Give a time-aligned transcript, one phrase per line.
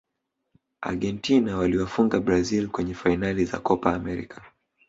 [0.81, 4.41] argentina waliwafunga brazil kwenye fainali za kopa amerika